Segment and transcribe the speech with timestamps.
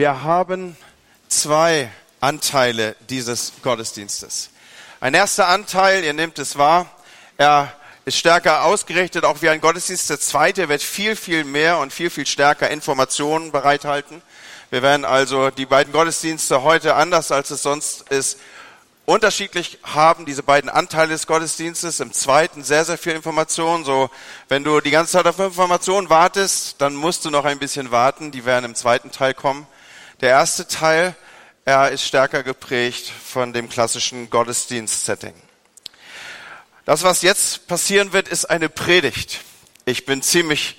[0.00, 0.78] Wir haben
[1.28, 1.90] zwei
[2.20, 4.48] Anteile dieses Gottesdienstes.
[4.98, 6.86] Ein erster Anteil, ihr nehmt es wahr,
[7.36, 7.70] er
[8.06, 10.08] ist stärker ausgerichtet, auch wie ein Gottesdienst.
[10.08, 14.22] Der zweite wird viel, viel mehr und viel, viel stärker Informationen bereithalten.
[14.70, 18.38] Wir werden also die beiden Gottesdienste heute anders, als es sonst ist,
[19.04, 22.00] unterschiedlich haben, diese beiden Anteile des Gottesdienstes.
[22.00, 23.84] Im zweiten sehr, sehr viel Information.
[23.84, 24.08] So,
[24.48, 28.30] wenn du die ganze Zeit auf Informationen wartest, dann musst du noch ein bisschen warten.
[28.30, 29.66] Die werden im zweiten Teil kommen.
[30.20, 31.14] Der erste Teil,
[31.64, 35.32] er ist stärker geprägt von dem klassischen Gottesdienst-Setting.
[36.84, 39.40] Das, was jetzt passieren wird, ist eine Predigt.
[39.86, 40.78] Ich bin ziemlich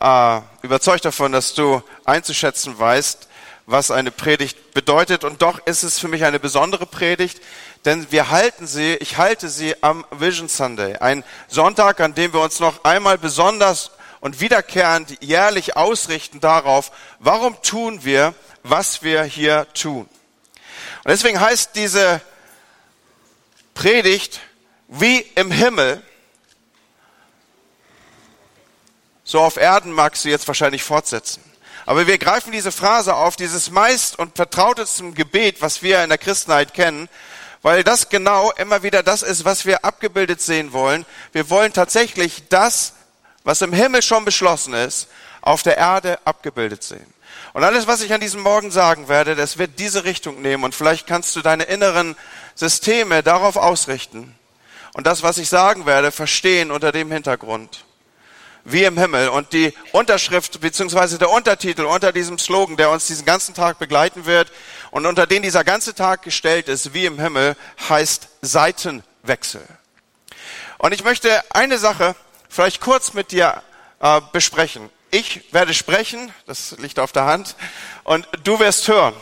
[0.00, 3.28] äh, überzeugt davon, dass du einzuschätzen weißt,
[3.66, 5.22] was eine Predigt bedeutet.
[5.22, 7.42] Und doch ist es für mich eine besondere Predigt,
[7.84, 12.40] denn wir halten sie, ich halte sie am Vision Sunday, ein Sonntag, an dem wir
[12.40, 18.34] uns noch einmal besonders und wiederkehrend jährlich ausrichten darauf, warum tun wir,
[18.68, 20.08] was wir hier tun.
[21.04, 22.20] Und deswegen heißt diese
[23.74, 24.40] Predigt
[24.88, 26.02] wie im Himmel,
[29.24, 31.42] so auf Erden magst du jetzt wahrscheinlich fortsetzen.
[31.84, 36.18] Aber wir greifen diese Phrase auf, dieses meist und vertrauteste Gebet, was wir in der
[36.18, 37.08] Christenheit kennen,
[37.62, 41.06] weil das genau immer wieder das ist, was wir abgebildet sehen wollen.
[41.32, 42.92] Wir wollen tatsächlich das,
[43.44, 45.08] was im Himmel schon beschlossen ist,
[45.40, 47.06] auf der Erde abgebildet sehen.
[47.52, 50.64] Und alles, was ich an diesem Morgen sagen werde, das wird diese Richtung nehmen.
[50.64, 52.16] Und vielleicht kannst du deine inneren
[52.54, 54.34] Systeme darauf ausrichten
[54.98, 57.84] und das, was ich sagen werde, verstehen unter dem Hintergrund.
[58.64, 59.28] Wie im Himmel.
[59.28, 64.26] Und die Unterschrift beziehungsweise der Untertitel unter diesem Slogan, der uns diesen ganzen Tag begleiten
[64.26, 64.50] wird
[64.90, 67.56] und unter den dieser ganze Tag gestellt ist, wie im Himmel,
[67.88, 69.62] heißt Seitenwechsel.
[70.78, 72.14] Und ich möchte eine Sache
[72.48, 73.62] vielleicht kurz mit dir
[74.00, 74.90] äh, besprechen.
[75.10, 77.56] Ich werde sprechen, das liegt auf der Hand,
[78.04, 79.14] und du wirst hören.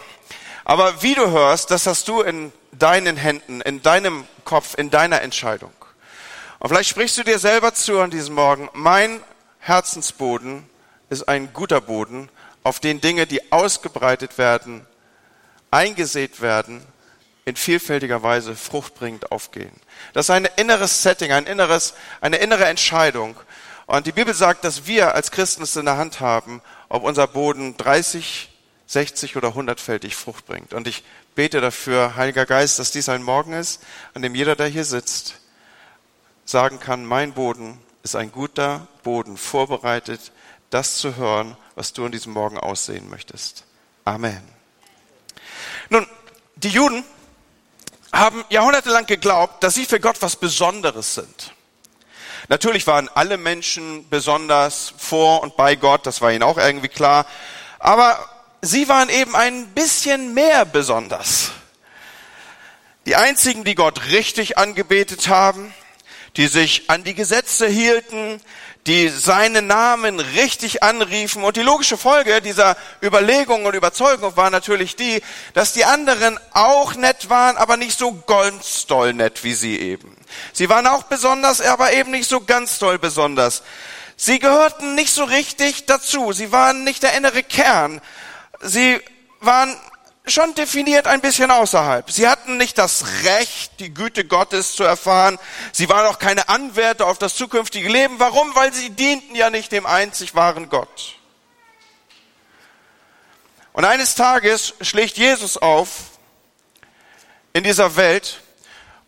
[0.65, 5.23] Aber wie du hörst, das hast du in deinen Händen, in deinem Kopf, in deiner
[5.23, 5.73] Entscheidung.
[6.59, 9.21] Und vielleicht sprichst du dir selber zu an diesem Morgen, mein
[9.61, 10.69] Herzensboden
[11.09, 12.29] ist ein guter Boden,
[12.65, 14.85] auf den Dinge, die ausgebreitet werden,
[15.71, 16.85] eingesät werden,
[17.45, 19.71] in vielfältiger Weise fruchtbringend aufgehen.
[20.13, 23.37] Das ist ein inneres Setting, ein inneres, eine innere Entscheidung.
[23.87, 27.27] Und die Bibel sagt, dass wir als Christen es in der Hand haben, ob unser
[27.29, 28.51] Boden 30,
[28.87, 30.75] 60 oder 100-fältig Frucht bringt.
[30.75, 31.05] Und ich
[31.37, 33.83] bete dafür, Heiliger Geist, dass dies ein Morgen ist,
[34.15, 35.37] an dem jeder, der hier sitzt,
[36.45, 40.33] sagen kann, mein Boden ist ein guter Boden, vorbereitet,
[40.71, 43.65] das zu hören, was du an diesem Morgen aussehen möchtest.
[44.05, 44.43] Amen.
[45.91, 46.07] Nun,
[46.57, 47.05] die Juden
[48.13, 51.53] haben jahrhundertelang geglaubt, dass sie für Gott was Besonderes sind.
[52.49, 57.27] Natürlich waren alle Menschen besonders vor und bei Gott, das war ihnen auch irgendwie klar.
[57.79, 58.19] Aber
[58.63, 61.51] sie waren eben ein bisschen mehr besonders.
[63.07, 65.73] Die einzigen, die Gott richtig angebetet haben,
[66.37, 68.41] die sich an die Gesetze hielten,
[68.87, 71.43] die seinen Namen richtig anriefen.
[71.43, 75.23] Und die logische Folge dieser Überlegung und Überzeugung war natürlich die,
[75.55, 80.17] dass die anderen auch nett waren, aber nicht so ganz doll nett wie sie eben.
[80.53, 83.63] Sie waren auch besonders, aber eben nicht so ganz doll besonders.
[84.17, 86.33] Sie gehörten nicht so richtig dazu.
[86.33, 88.01] Sie waren nicht der innere Kern.
[88.61, 89.01] Sie
[89.41, 89.77] waren
[90.27, 92.11] schon definiert ein bisschen außerhalb.
[92.11, 95.39] Sie hatten nicht das Recht, die Güte Gottes zu erfahren.
[95.73, 98.19] Sie waren auch keine Anwärter auf das zukünftige Leben.
[98.19, 98.55] Warum?
[98.55, 101.15] Weil sie dienten ja nicht dem einzig wahren Gott.
[103.73, 105.91] Und eines Tages schlägt Jesus auf
[107.53, 108.41] in dieser Welt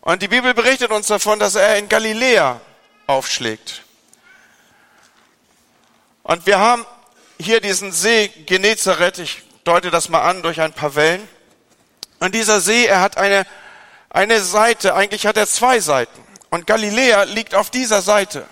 [0.01, 2.61] und die Bibel berichtet uns davon, dass er in Galiläa
[3.07, 3.83] aufschlägt.
[6.23, 6.85] Und wir haben
[7.39, 11.27] hier diesen See Genezareth, ich deute das mal an durch ein paar Wellen.
[12.19, 13.45] Und dieser See, er hat eine,
[14.09, 16.21] eine Seite, eigentlich hat er zwei Seiten.
[16.49, 18.45] Und Galiläa liegt auf dieser Seite.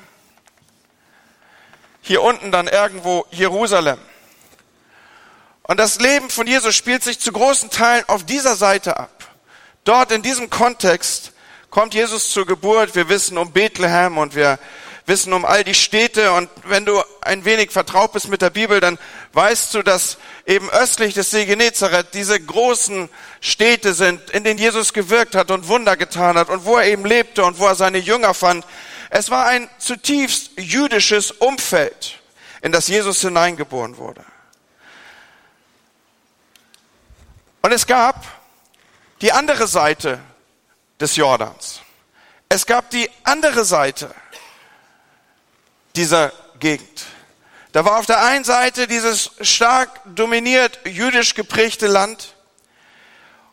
[2.01, 3.99] Hier unten dann irgendwo Jerusalem.
[5.63, 9.11] Und das Leben von Jesus spielt sich zu großen Teilen auf dieser Seite ab.
[9.83, 11.33] Dort in diesem Kontext
[11.69, 12.95] kommt Jesus zur Geburt.
[12.95, 14.59] Wir wissen um Bethlehem und wir
[15.07, 16.31] wissen um all die Städte.
[16.33, 18.99] Und wenn du ein wenig vertraut bist mit der Bibel, dann
[19.33, 23.09] weißt du, dass eben östlich des See Genezareth diese großen
[23.39, 27.05] Städte sind, in denen Jesus gewirkt hat und Wunder getan hat und wo er eben
[27.05, 28.65] lebte und wo er seine Jünger fand.
[29.09, 32.19] Es war ein zutiefst jüdisches Umfeld,
[32.61, 34.23] in das Jesus hineingeboren wurde.
[37.61, 38.25] Und es gab
[39.21, 40.19] die andere Seite
[40.99, 41.81] des Jordans.
[42.49, 44.13] Es gab die andere Seite
[45.97, 47.05] dieser Gegend.
[47.71, 52.35] Da war auf der einen Seite dieses stark dominiert jüdisch geprägte Land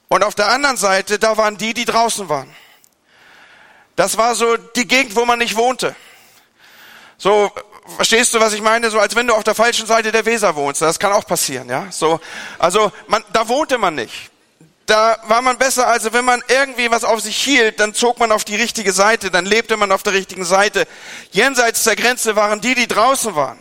[0.08, 2.54] und auf der anderen Seite, da waren die, die draußen waren.
[3.96, 5.96] Das war so die Gegend, wo man nicht wohnte.
[7.16, 7.50] So,
[7.96, 8.90] verstehst du, was ich meine?
[8.90, 10.82] So, als wenn du auf der falschen Seite der Weser wohnst.
[10.82, 11.90] Das kann auch passieren, ja?
[11.90, 12.20] So,
[12.58, 14.30] also, man, da wohnte man nicht.
[14.86, 18.30] Da war man besser, also wenn man irgendwie was auf sich hielt, dann zog man
[18.30, 20.86] auf die richtige Seite, dann lebte man auf der richtigen Seite.
[21.30, 23.58] Jenseits der Grenze waren die, die draußen waren.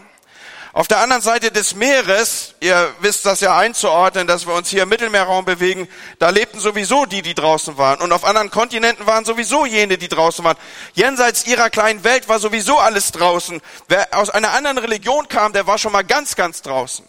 [0.75, 4.84] Auf der anderen Seite des Meeres, ihr wisst das ja einzuordnen, dass wir uns hier
[4.84, 5.88] im Mittelmeerraum bewegen,
[6.18, 8.02] da lebten sowieso die, die draußen waren.
[8.02, 10.58] Und auf anderen Kontinenten waren sowieso jene, die draußen waren.
[10.94, 13.62] Jenseits ihrer kleinen Welt war sowieso alles draußen.
[13.88, 17.08] Wer aus einer anderen Religion kam, der war schon mal ganz, ganz draußen.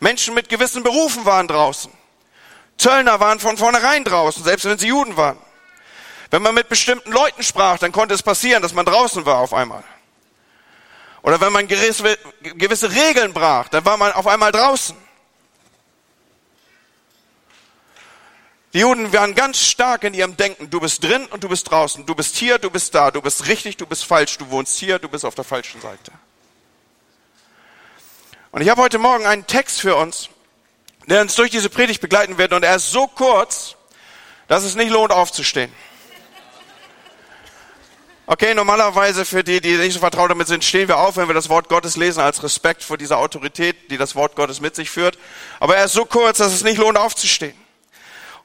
[0.00, 1.97] Menschen mit gewissen Berufen waren draußen.
[2.78, 5.38] Zöllner waren von vornherein draußen, selbst wenn sie Juden waren.
[6.30, 9.52] Wenn man mit bestimmten Leuten sprach, dann konnte es passieren, dass man draußen war auf
[9.52, 9.82] einmal.
[11.22, 14.96] Oder wenn man gewisse Regeln brach, dann war man auf einmal draußen.
[18.74, 20.68] Die Juden waren ganz stark in ihrem Denken.
[20.68, 22.04] Du bist drin und du bist draußen.
[22.04, 23.10] Du bist hier, du bist da.
[23.10, 24.36] Du bist richtig, du bist falsch.
[24.38, 26.12] Du wohnst hier, du bist auf der falschen Seite.
[28.50, 30.28] Und ich habe heute Morgen einen Text für uns,
[31.10, 32.52] der uns durch diese Predigt begleiten wird.
[32.52, 33.76] Und er ist so kurz,
[34.46, 35.72] dass es nicht lohnt aufzustehen.
[38.26, 41.34] Okay, normalerweise für die, die nicht so vertraut damit sind, stehen wir auf, wenn wir
[41.34, 44.90] das Wort Gottes lesen, als Respekt vor dieser Autorität, die das Wort Gottes mit sich
[44.90, 45.18] führt.
[45.60, 47.56] Aber er ist so kurz, dass es nicht lohnt aufzustehen.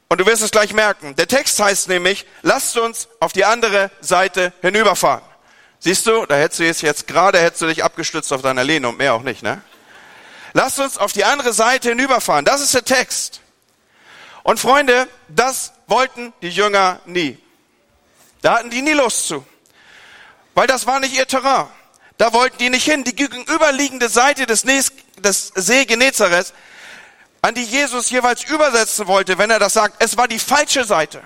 [0.08, 1.14] Und du wirst es gleich merken.
[1.16, 5.22] Der Text heißt nämlich, lasst uns auf die andere Seite hinüberfahren.
[5.80, 8.88] Siehst du, da hättest du es jetzt gerade, hättest du dich abgestützt auf deiner Lehne
[8.88, 9.60] und mehr auch nicht, ne?
[10.54, 12.46] Lasst uns auf die andere Seite hinüberfahren.
[12.46, 13.42] Das ist der Text.
[14.42, 17.38] Und Freunde, das wollten die Jünger nie.
[18.40, 19.44] Da hatten die nie Lust zu
[20.54, 21.66] weil das war nicht ihr Terrain.
[22.16, 23.04] Da wollten die nicht hin.
[23.04, 26.54] Die gegenüberliegende Seite des, Nes, des See Genezareth,
[27.42, 31.20] an die Jesus jeweils übersetzen wollte, wenn er das sagt, es war die falsche Seite.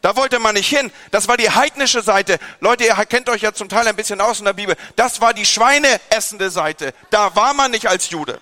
[0.00, 0.90] Da wollte man nicht hin.
[1.10, 2.38] Das war die heidnische Seite.
[2.60, 4.76] Leute, ihr kennt euch ja zum Teil ein bisschen aus in der Bibel.
[4.96, 6.92] Das war die schweineessende Seite.
[7.10, 8.40] Da war man nicht als Jude.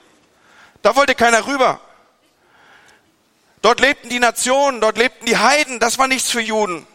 [0.82, 1.80] Da wollte keiner rüber.
[3.62, 5.80] Dort lebten die Nationen, dort lebten die Heiden.
[5.80, 6.86] Das war nichts für Juden.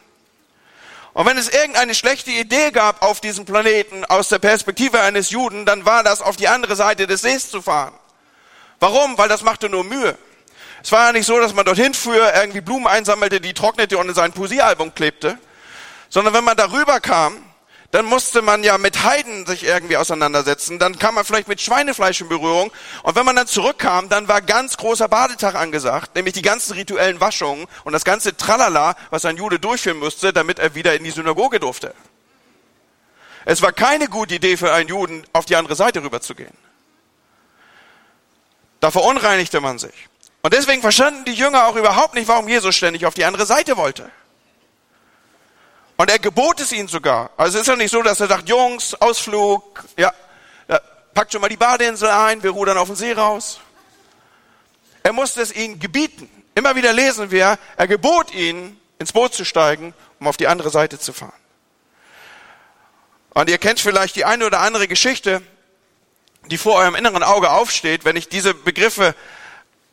[1.13, 5.65] Und wenn es irgendeine schlechte Idee gab auf diesem Planeten aus der Perspektive eines Juden,
[5.65, 7.93] dann war das auf die andere Seite des Sees zu fahren.
[8.79, 9.17] Warum?
[9.17, 10.17] Weil das machte nur Mühe.
[10.83, 14.09] Es war ja nicht so, dass man dorthin fuhr, irgendwie Blumen einsammelte, die trocknete und
[14.09, 15.38] in sein Poesiealbum klebte,
[16.09, 17.44] sondern wenn man darüber kam,
[17.95, 22.19] dann musste man ja mit Heiden sich irgendwie auseinandersetzen, dann kam man vielleicht mit Schweinefleisch
[22.19, 22.69] in Berührung
[23.03, 27.21] und wenn man dann zurückkam, dann war ganz großer Badetag angesagt, nämlich die ganzen rituellen
[27.21, 31.12] Waschungen und das ganze Tralala, was ein Jude durchführen musste, damit er wieder in die
[31.12, 31.94] Synagoge durfte.
[33.45, 36.57] Es war keine gute Idee für einen Juden, auf die andere Seite rüberzugehen.
[38.81, 40.09] Da verunreinigte man sich.
[40.41, 43.77] Und deswegen verstanden die Jünger auch überhaupt nicht, warum Jesus ständig auf die andere Seite
[43.77, 44.12] wollte.
[45.97, 47.31] Und er gebot es ihnen sogar.
[47.38, 50.12] Also es ist ja nicht so, dass er sagt, Jungs, Ausflug, ja,
[50.68, 50.80] ja
[51.13, 53.59] packt schon mal die Badeinsel ein, wir rudern auf den See raus.
[55.03, 56.30] Er musste es ihnen gebieten.
[56.56, 60.69] Immer wieder lesen wir, er gebot ihnen, ins Boot zu steigen, um auf die andere
[60.69, 61.33] Seite zu fahren.
[63.33, 65.41] Und ihr kennt vielleicht die eine oder andere Geschichte,
[66.50, 69.15] die vor eurem inneren Auge aufsteht, wenn ich diese Begriffe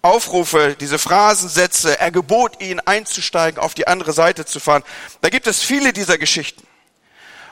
[0.02, 4.82] Aufrufe, diese Phrasensätze, er gebot ihnen einzusteigen, auf die andere Seite zu fahren.
[5.20, 6.66] Da gibt es viele dieser Geschichten.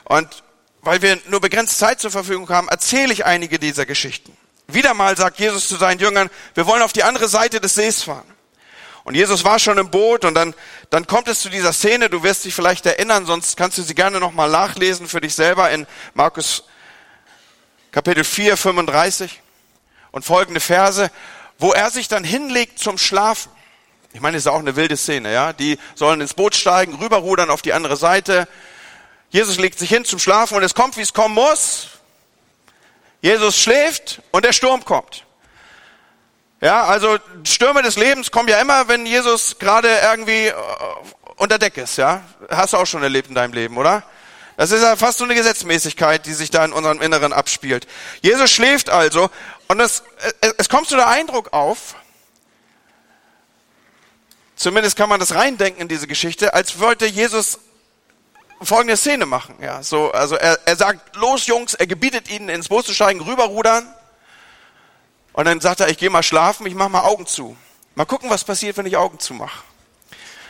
[0.05, 0.43] Und
[0.83, 4.37] weil wir nur begrenzt Zeit zur Verfügung haben, erzähle ich einige dieser Geschichten.
[4.67, 8.03] Wieder mal sagt Jesus zu seinen Jüngern, wir wollen auf die andere Seite des Sees
[8.03, 8.27] fahren.
[9.05, 10.55] Und Jesus war schon im Boot und dann,
[10.91, 13.95] dann kommt es zu dieser Szene, du wirst dich vielleicht erinnern, sonst kannst du sie
[13.95, 16.65] gerne nochmal nachlesen für dich selber in Markus
[17.93, 19.41] Kapitel 4, 35
[20.13, 21.11] und folgende Verse
[21.61, 23.53] wo er sich dann hinlegt zum Schlafen.
[24.13, 25.53] Ich meine, das ist auch eine wilde Szene, ja.
[25.53, 28.49] Die sollen ins Boot steigen, rüberrudern auf die andere Seite.
[29.29, 31.89] Jesus legt sich hin zum Schlafen und es kommt, wie es kommen muss.
[33.21, 35.25] Jesus schläft und der Sturm kommt.
[36.63, 40.55] Ja, also Stürme des Lebens kommen ja immer, wenn Jesus gerade irgendwie äh,
[41.37, 42.23] unter Deck ist, ja.
[42.51, 44.03] Hast du auch schon erlebt in deinem Leben, oder?
[44.57, 47.87] Das ist ja fast so eine Gesetzmäßigkeit, die sich da in unserem Inneren abspielt.
[48.21, 49.31] Jesus schläft also
[49.71, 50.03] und es,
[50.59, 51.95] es kommt so der Eindruck auf,
[54.57, 57.61] zumindest kann man das reindenken in diese Geschichte, als wollte Jesus
[58.61, 59.55] folgende Szene machen.
[59.63, 63.21] Ja, so, also er, er sagt, los Jungs, er gebietet ihnen ins Boot zu steigen,
[63.21, 63.87] rüberrudern.
[65.35, 67.57] Und dann sagt er, ich gehe mal schlafen, ich mache mal Augen zu.
[67.95, 69.63] Mal gucken, was passiert, wenn ich Augen zu mache.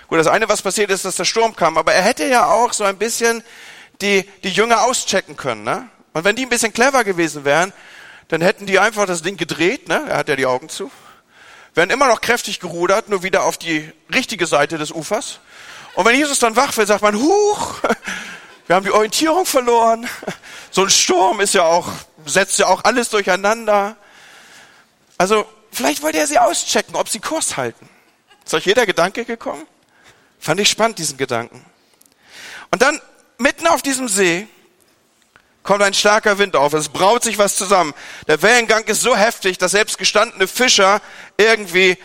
[0.09, 2.73] Gut, das eine, was passiert ist, dass der Sturm kam, aber er hätte ja auch
[2.73, 3.45] so ein bisschen
[4.01, 5.63] die, die Jünger auschecken können.
[5.63, 5.91] Ne?
[6.15, 7.75] Und wenn die ein bisschen clever gewesen wären,
[8.31, 10.05] dann hätten die einfach das Ding gedreht, ne?
[10.09, 10.91] er hat ja die Augen zu,
[11.75, 15.41] werden immer noch kräftig gerudert, nur wieder auf die richtige Seite des Ufers.
[15.95, 17.75] Und wenn Jesus dann wach wird, sagt man, huch,
[18.69, 20.09] wir haben die Orientierung verloren.
[20.73, 21.89] So ein Sturm ist ja auch,
[22.27, 23.97] setzt ja auch alles durcheinander.
[25.19, 27.89] Also, vielleicht wollte er sie auschecken, ob sie Kurs halten.
[28.45, 29.67] Ist euch jeder Gedanke gekommen?
[30.39, 31.65] Fand ich spannend, diesen Gedanken.
[32.71, 33.01] Und dann,
[33.39, 34.47] mitten auf diesem See,
[35.71, 36.73] kommt ein starker Wind auf.
[36.73, 37.95] Es braut sich was zusammen.
[38.27, 41.01] Der Wellengang ist so heftig, dass selbst gestandene Fischer
[41.37, 41.97] irgendwie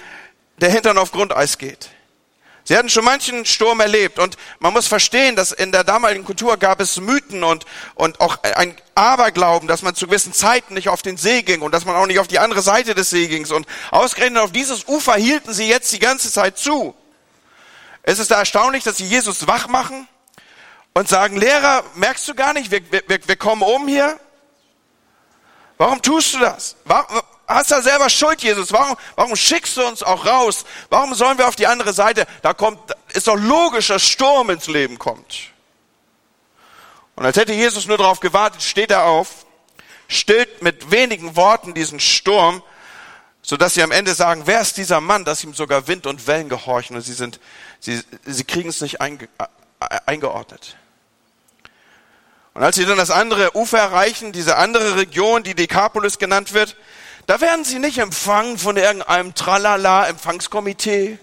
[0.62, 1.89] der Hintern auf Grundeis geht.
[2.63, 6.57] Sie hatten schon manchen Sturm erlebt und man muss verstehen, dass in der damaligen Kultur
[6.57, 11.01] gab es Mythen und, und auch ein Aberglauben, dass man zu gewissen Zeiten nicht auf
[11.01, 13.51] den See ging und dass man auch nicht auf die andere Seite des See ging.
[13.51, 16.93] Und ausgerechnet auf dieses Ufer hielten sie jetzt die ganze Zeit zu.
[18.03, 20.07] Es ist da erstaunlich, dass sie Jesus wach machen
[20.95, 24.19] und sagen, Lehrer, merkst du gar nicht, wir, wir, wir kommen um hier?
[25.77, 26.77] Warum tust du das?
[26.85, 28.71] Warum, hast du selber Schuld, Jesus.
[28.71, 30.65] Warum, warum schickst du uns auch raus?
[30.89, 32.25] Warum sollen wir auf die andere Seite?
[32.41, 32.79] Da kommt,
[33.13, 35.51] ist doch logisch, dass Sturm ins Leben kommt.
[37.15, 39.45] Und als hätte Jesus nur darauf gewartet, steht er auf,
[40.07, 42.63] stillt mit wenigen Worten diesen Sturm,
[43.41, 46.25] so dass sie am Ende sagen, wer ist dieser Mann, dass ihm sogar Wind und
[46.25, 47.41] Wellen gehorchen und sie sind,
[47.79, 50.77] sie, sie kriegen es nicht einge, äh, eingeordnet.
[52.55, 56.77] Und als sie dann das andere Ufer erreichen, diese andere Region, die Dekapolis genannt wird,
[57.27, 61.19] da werden sie nicht empfangen von irgendeinem Tralala-Empfangskomitee,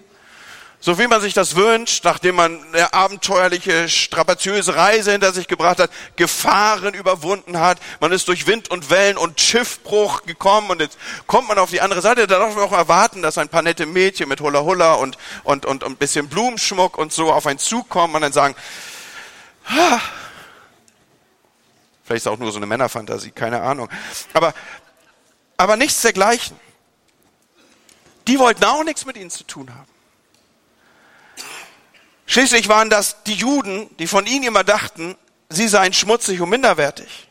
[0.79, 5.79] so wie man sich das wünscht, nachdem man eine abenteuerliche, strapaziöse Reise hinter sich gebracht
[5.79, 10.99] hat, Gefahren überwunden hat, man ist durch Wind und Wellen und Schiffbruch gekommen und jetzt
[11.25, 12.27] kommt man auf die andere Seite.
[12.27, 15.65] Da darf man auch erwarten, dass ein paar nette Mädchen mit Hula Hula und, und,
[15.65, 18.55] und, und ein bisschen Blumenschmuck und so auf einen Zug kommen und dann sagen,
[19.65, 19.99] ah,
[22.03, 23.89] Vielleicht ist auch nur so eine Männerfantasie, keine Ahnung.
[24.33, 24.53] Aber,
[25.57, 26.59] aber nichts dergleichen.
[28.27, 29.87] Die wollten auch nichts mit ihnen zu tun haben.
[32.25, 35.15] Schließlich waren das die Juden, die von ihnen immer dachten,
[35.49, 37.29] sie seien schmutzig und minderwertig.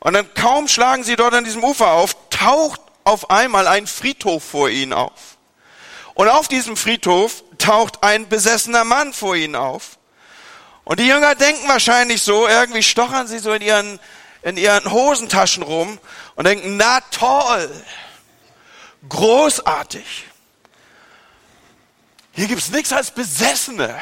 [0.00, 4.42] Und dann kaum schlagen sie dort an diesem Ufer auf, taucht auf einmal ein Friedhof
[4.42, 5.38] vor ihnen auf.
[6.14, 9.98] Und auf diesem Friedhof taucht ein besessener Mann vor ihnen auf.
[10.90, 14.00] Und die Jünger denken wahrscheinlich so, irgendwie stochern sie so in ihren,
[14.42, 16.00] in ihren Hosentaschen rum
[16.34, 17.70] und denken, na toll,
[19.08, 20.26] großartig.
[22.32, 24.00] Hier gibt's nichts als Besessene.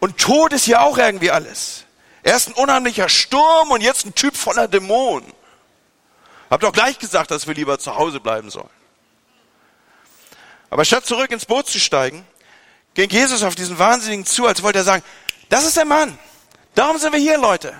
[0.00, 1.84] Und Tod ist ja auch irgendwie alles.
[2.22, 5.30] Erst ein unheimlicher Sturm und jetzt ein Typ voller Dämonen.
[6.48, 8.70] Hab doch gleich gesagt, dass wir lieber zu Hause bleiben sollen.
[10.70, 12.24] Aber statt zurück ins Boot zu steigen,
[12.94, 15.02] ging Jesus auf diesen Wahnsinnigen zu, als wollte er sagen,
[15.48, 16.18] das ist der Mann.
[16.74, 17.74] Darum sind wir hier, Leute.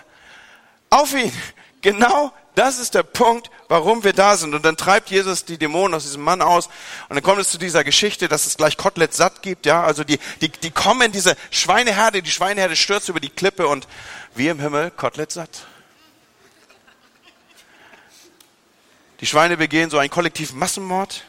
[0.90, 1.32] Auf ihn.
[1.84, 4.54] Genau das ist der Punkt, warum wir da sind.
[4.54, 6.66] Und dann treibt Jesus die Dämonen aus diesem Mann aus.
[7.08, 9.64] Und dann kommt es zu dieser Geschichte, dass es gleich Kotelett satt gibt.
[9.64, 12.22] Ja, also die, die, die kommen in diese Schweineherde.
[12.22, 13.88] Die Schweineherde stürzt über die Klippe und
[14.34, 15.66] wie im Himmel Kotelett satt.
[19.20, 21.24] Die Schweine begehen so einen kollektiven Massenmord.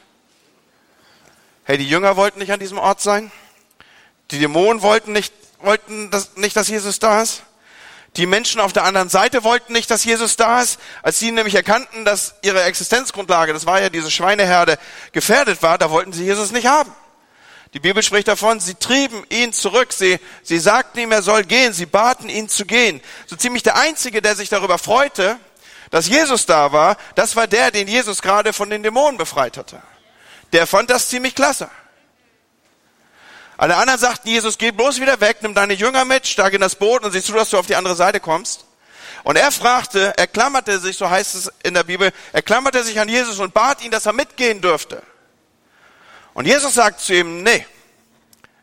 [1.64, 3.32] Hey, die Jünger wollten nicht an diesem Ort sein.
[4.32, 7.44] Die Dämonen wollten nicht wollten das, nicht, dass Jesus da ist.
[8.18, 10.80] Die Menschen auf der anderen Seite wollten nicht, dass Jesus da ist.
[11.02, 14.78] Als sie nämlich erkannten, dass ihre Existenzgrundlage, das war ja diese Schweineherde,
[15.14, 16.94] gefährdet war, da wollten sie Jesus nicht haben.
[17.74, 21.74] Die Bibel spricht davon, sie trieben ihn zurück, sie, sie sagten ihm, er soll gehen,
[21.74, 23.02] sie baten ihn zu gehen.
[23.26, 25.40] So ziemlich der Einzige, der sich darüber freute,
[25.90, 29.82] dass Jesus da war, das war der, den Jesus gerade von den Dämonen befreit hatte.
[30.52, 31.68] Der fand das ziemlich klasse.
[33.58, 36.76] Alle anderen sagten, Jesus, geh bloß wieder weg, nimm deine Jünger mit, steig in das
[36.76, 38.66] Boot und sieh zu, dass du auf die andere Seite kommst.
[39.24, 43.00] Und er fragte, er klammerte sich, so heißt es in der Bibel, er klammerte sich
[43.00, 45.02] an Jesus und bat ihn, dass er mitgehen dürfte.
[46.34, 47.66] Und Jesus sagt zu ihm, nee,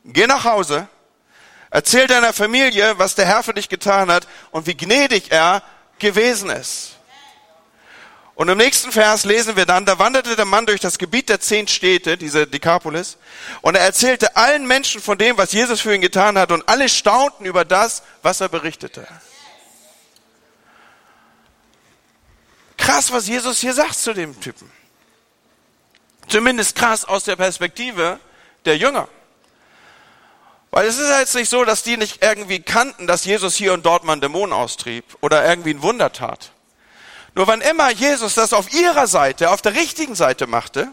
[0.04, 0.88] geh nach Hause,
[1.70, 5.62] erzähl deiner Familie, was der Herr für dich getan hat und wie gnädig er
[5.98, 6.96] gewesen ist.
[8.40, 11.40] Und im nächsten Vers lesen wir dann, da wanderte der Mann durch das Gebiet der
[11.40, 13.18] zehn Städte, diese Dekapolis,
[13.60, 16.88] und er erzählte allen Menschen von dem, was Jesus für ihn getan hat, und alle
[16.88, 19.06] staunten über das, was er berichtete.
[22.78, 24.72] Krass, was Jesus hier sagt zu dem Typen.
[26.26, 28.18] Zumindest krass aus der Perspektive
[28.64, 29.08] der Jünger.
[30.70, 33.84] Weil es ist jetzt nicht so, dass die nicht irgendwie kannten, dass Jesus hier und
[33.84, 36.52] dort mal einen Dämon austrieb oder irgendwie ein Wunder tat.
[37.34, 40.88] Nur wann immer Jesus das auf ihrer Seite, auf der richtigen Seite machte,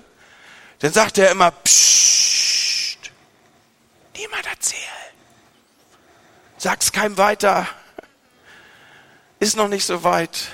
[0.79, 3.11] dann sagte er immer, Psst,
[4.15, 4.81] niemand erzählen.
[6.57, 7.67] Sag's keinem weiter.
[9.39, 10.47] Ist noch nicht so weit.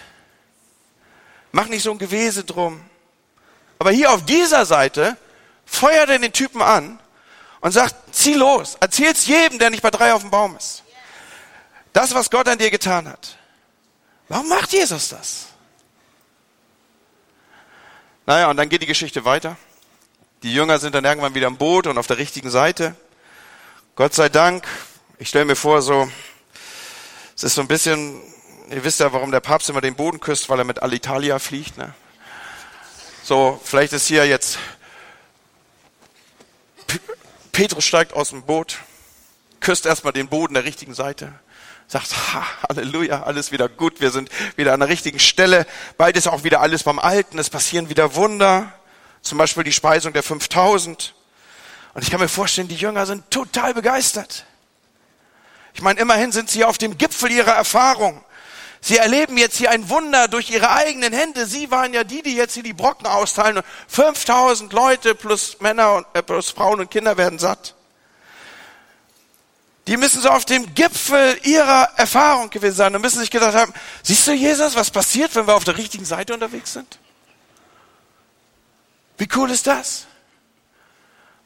[1.51, 2.83] Mach nicht so ein Gewese drum.
[3.79, 5.17] Aber hier auf dieser Seite
[5.65, 6.99] feuert er den Typen an
[7.61, 10.83] und sagt, zieh los, erzähl's jedem, der nicht bei drei auf dem Baum ist.
[11.93, 13.37] Das, was Gott an dir getan hat.
[14.27, 15.47] Warum macht Jesus das?
[18.25, 19.57] Naja, und dann geht die Geschichte weiter.
[20.43, 22.95] Die Jünger sind dann irgendwann wieder im Boot und auf der richtigen Seite.
[23.95, 24.65] Gott sei Dank,
[25.19, 26.09] ich stelle mir vor, so,
[27.35, 28.21] es ist so ein bisschen,
[28.69, 31.77] ihr wisst ja, warum der Papst immer den Boden küsst, weil er mit Alitalia fliegt.
[31.77, 31.93] Ne?
[33.23, 34.57] So, vielleicht ist hier jetzt,
[37.51, 38.77] Petrus steigt aus dem Boot,
[39.59, 41.33] küsst erstmal den Boden der richtigen Seite
[41.93, 45.65] sagt, ha, Halleluja, alles wieder gut, wir sind wieder an der richtigen Stelle,
[45.97, 48.73] bald ist auch wieder alles beim Alten, es passieren wieder Wunder,
[49.21, 51.13] zum Beispiel die Speisung der 5000.
[51.93, 54.45] Und ich kann mir vorstellen, die Jünger sind total begeistert.
[55.75, 58.23] Ich meine, immerhin sind sie auf dem Gipfel ihrer Erfahrung.
[58.81, 61.45] Sie erleben jetzt hier ein Wunder durch ihre eigenen Hände.
[61.45, 63.61] Sie waren ja die, die jetzt hier die Brocken austeilen.
[63.87, 67.75] 5000 Leute plus Männer und äh, plus Frauen und Kinder werden satt.
[69.87, 73.73] Die müssen so auf dem Gipfel ihrer Erfahrung gewesen sein und müssen sich gedacht haben,
[74.01, 76.99] siehst du Jesus, was passiert, wenn wir auf der richtigen Seite unterwegs sind?
[79.17, 80.05] Wie cool ist das?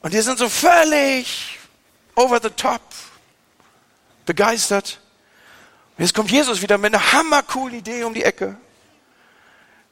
[0.02, 1.58] Und die sind so völlig
[2.16, 2.82] over the top,
[4.26, 5.00] begeistert.
[5.98, 8.56] Und jetzt kommt Jesus wieder mit einer hammercoolen Idee um die Ecke.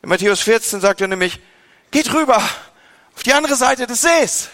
[0.03, 1.39] In Matthäus 14 sagt er nämlich,
[1.89, 2.37] geht rüber
[3.15, 4.49] auf die andere Seite des Sees.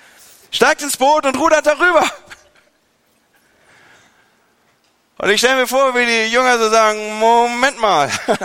[0.50, 2.04] Steigt ins Boot und rudert darüber.
[5.20, 8.10] Und ich stelle mir vor, wie die Jünger so sagen, Moment mal.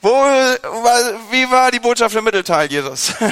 [0.00, 0.10] Wo,
[1.30, 3.12] wie war die Botschaft im Mittelteil, Jesus?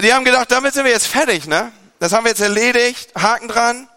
[0.00, 1.70] Die haben gedacht, damit sind wir jetzt fertig, ne?
[2.00, 3.88] Das haben wir jetzt erledigt, Haken dran.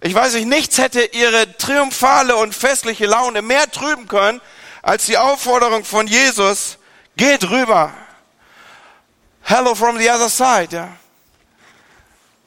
[0.00, 4.40] Ich weiß nicht, nichts hätte ihre triumphale und festliche Laune mehr trüben können,
[4.82, 6.78] als die Aufforderung von Jesus,
[7.16, 7.92] geht rüber.
[9.42, 10.88] Hello from the other side, ja.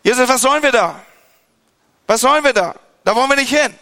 [0.04, 1.02] Jesus, was sollen wir da?
[2.08, 2.76] Was sollen wir da?
[3.04, 3.74] Da wollen wir nicht hin.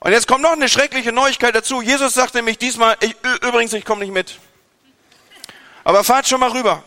[0.00, 1.82] Und jetzt kommt noch eine schreckliche Neuigkeit dazu.
[1.82, 4.38] Jesus sagt nämlich diesmal, ich, übrigens, ich komme nicht mit.
[5.84, 6.82] Aber fahrt schon mal rüber.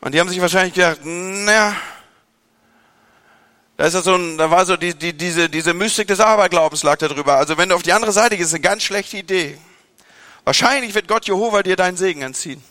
[0.00, 1.74] Und die haben sich wahrscheinlich gedacht, naja,
[3.76, 6.82] da ist ja so ein, da war so die, die, diese, diese Mystik des Aberglaubens
[6.82, 7.34] lag da drüber.
[7.34, 9.58] Also wenn du auf die andere Seite gehst, ist eine ganz schlechte Idee.
[10.44, 12.62] Wahrscheinlich wird Gott Jehova dir deinen Segen entziehen.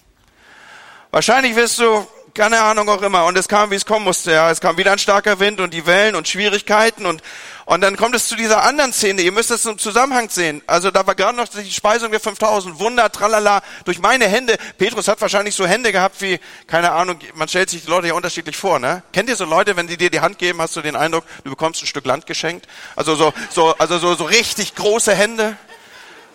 [1.11, 3.26] Wahrscheinlich wirst du keine Ahnung auch immer.
[3.26, 4.32] Und es kam, wie es kommen musste.
[4.32, 7.22] Ja, es kam wieder ein starker Wind und die Wellen und Schwierigkeiten und
[7.65, 9.22] und dann kommt es zu dieser anderen Szene.
[9.22, 10.62] Ihr müsst es im Zusammenhang sehen.
[10.67, 12.78] Also da war gerade noch die Speisung der 5000.
[12.80, 14.58] Wunder, tralala, durch meine Hände.
[14.78, 18.15] Petrus hat wahrscheinlich so Hände gehabt wie, keine Ahnung, man stellt sich die Leute ja
[18.15, 19.02] unterschiedlich vor, ne?
[19.13, 21.52] Kennt ihr so Leute, wenn die dir die Hand geben, hast du den Eindruck, du
[21.52, 22.67] bekommst ein Stück Land geschenkt?
[22.98, 25.56] Also so, so, also so, so richtig große Hände.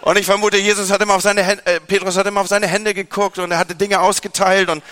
[0.01, 2.69] Und ich vermute, Jesus hat immer auf seine Hände, äh, Petrus hat immer auf seine
[2.69, 4.83] Hände geguckt und er hatte Dinge ausgeteilt und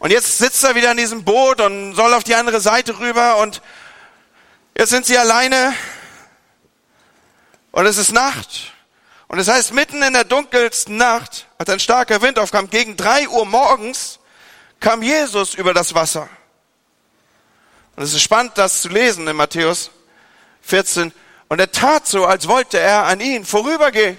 [0.00, 3.36] und jetzt sitzt er wieder in diesem Boot und soll auf die andere Seite rüber
[3.36, 3.60] und
[4.76, 5.74] jetzt sind sie alleine
[7.70, 8.72] und es ist Nacht.
[9.28, 13.28] Und es heißt, mitten in der dunkelsten Nacht, als ein starker Wind aufkam, gegen drei
[13.28, 14.18] Uhr morgens,
[14.80, 16.28] kam Jesus über das Wasser.
[17.94, 19.90] Und es ist spannend, das zu lesen in Matthäus
[20.62, 21.12] 14.
[21.48, 24.16] Und er tat so, als wollte er an ihn vorübergehen.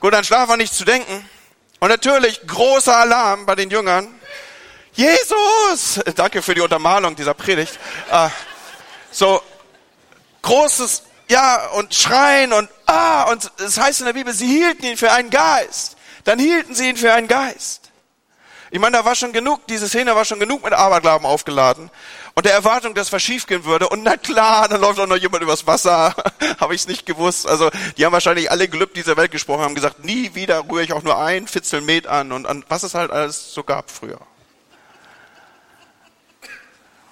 [0.00, 1.26] Gut, an Schlaf war nicht zu denken.
[1.78, 4.08] Und natürlich großer Alarm bei den Jüngern.
[4.94, 6.00] Jesus!
[6.14, 7.78] Danke für die Untermalung dieser Predigt.
[8.10, 8.28] Äh,
[9.10, 9.42] so
[10.42, 14.96] großes Ja und Schreien und Ah und es heißt in der Bibel, sie hielten ihn
[14.96, 15.96] für einen Geist.
[16.24, 17.90] Dann hielten sie ihn für einen Geist.
[18.70, 21.90] Ich meine, da war schon genug, diese Szene war schon genug mit Aberglauben aufgeladen
[22.36, 23.88] und der Erwartung, dass was schiefgehen würde.
[23.88, 26.14] Und na klar, dann läuft auch noch jemand übers Wasser.
[26.60, 27.46] Habe ich es nicht gewusst.
[27.46, 30.92] Also die haben wahrscheinlich alle Glück dieser Welt gesprochen, haben gesagt, nie wieder rühre ich
[30.92, 34.20] auch nur ein Fitzel Met an und an was es halt alles so gab früher.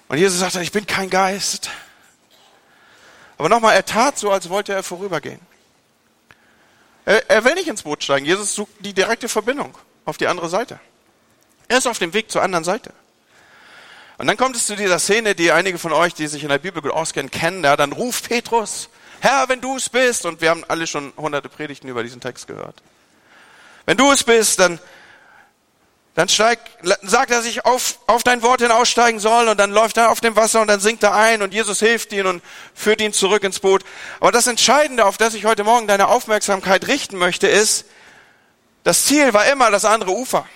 [0.09, 1.71] Und Jesus sagte, ich bin kein Geist.
[3.39, 5.39] Aber nochmal, er tat so, als wollte er vorübergehen.
[7.05, 8.27] Er, er will nicht ins Boot steigen.
[8.27, 10.79] Jesus sucht die direkte Verbindung auf die andere Seite.
[11.67, 12.93] Er ist auf dem Weg zur anderen Seite.
[14.17, 16.59] Und dann kommt es zu dieser Szene, die einige von euch, die sich in der
[16.59, 17.63] Bibel gut auskennen, kennen.
[17.63, 21.49] Ja, dann ruft Petrus, Herr, wenn du es bist, und wir haben alle schon hunderte
[21.49, 22.75] Predigten über diesen Text gehört.
[23.85, 24.79] Wenn du es bist, dann,
[26.13, 26.59] dann steig,
[27.01, 30.21] sagt er sich auf, auf dein Wort hin aussteigen soll und dann läuft er auf
[30.21, 32.41] dem Wasser und dann sinkt er ein und Jesus hilft ihn und
[32.73, 33.83] führt ihn zurück ins Boot.
[34.19, 37.85] Aber das Entscheidende, auf das ich heute Morgen deine Aufmerksamkeit richten möchte, ist,
[38.83, 40.47] das Ziel war immer das andere Ufer.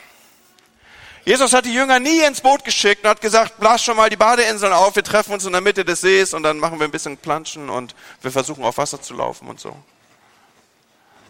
[1.29, 4.17] Jesus hat die Jünger nie ins Boot geschickt und hat gesagt, blas schon mal die
[4.17, 6.91] Badeinseln auf, wir treffen uns in der Mitte des Sees und dann machen wir ein
[6.91, 9.77] bisschen Planschen und wir versuchen auf Wasser zu laufen und so.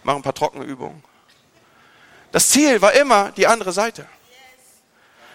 [0.03, 1.03] Machen ein paar trockene Übungen.
[2.31, 4.05] Das Ziel war immer die andere Seite.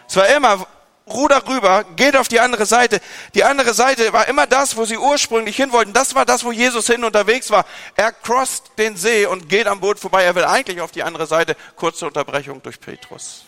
[0.08, 0.66] Es war immer,
[1.06, 3.02] ruder rüber, geht auf die andere Seite.
[3.34, 5.92] Die andere Seite war immer das, wo sie ursprünglich hin wollten.
[5.92, 7.66] Das war das, wo Jesus hin unterwegs war.
[7.96, 10.24] Er crosst den See und geht am Boot vorbei.
[10.24, 11.54] Er will eigentlich auf die andere Seite.
[11.76, 13.44] Kurze Unterbrechung durch Petrus.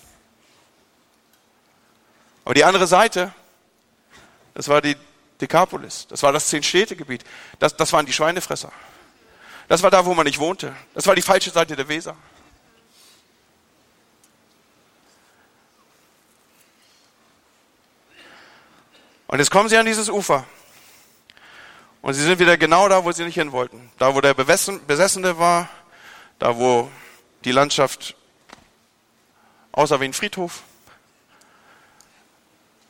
[2.47, 3.35] Aber die andere Seite,
[4.55, 4.97] das war die
[5.41, 6.07] Dekapolis.
[6.07, 7.25] Das war das Zehn-Städte-Gebiet.
[7.59, 8.71] Das, das waren die Schweinefresser.
[9.67, 10.73] Das war da, wo man nicht wohnte.
[10.95, 12.17] Das war die falsche Seite der Weser.
[19.27, 20.47] Und jetzt kommen sie an dieses Ufer.
[22.01, 23.91] Und sie sind wieder genau da, wo sie nicht hin wollten.
[23.99, 25.69] Da, wo der Besessene war,
[26.39, 26.93] da, wo
[27.43, 28.15] die Landschaft
[29.73, 30.63] aussah wie ein Friedhof,